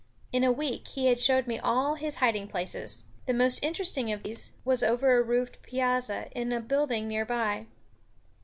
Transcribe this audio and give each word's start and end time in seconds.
In 0.31 0.43
a 0.43 0.51
week 0.51 0.87
he 0.87 1.05
had 1.05 1.19
showed 1.19 1.45
me 1.45 1.59
all 1.59 1.93
his 1.93 2.15
hiding 2.15 2.47
places. 2.47 3.03
The 3.27 3.35
most 3.35 3.63
interesting 3.63 4.11
of 4.11 4.23
these 4.23 4.51
was 4.65 4.81
over 4.81 5.15
a 5.15 5.21
roofed 5.21 5.61
piazza 5.61 6.27
in 6.31 6.51
a 6.51 6.59
building 6.59 7.07
near 7.07 7.23
by. 7.23 7.67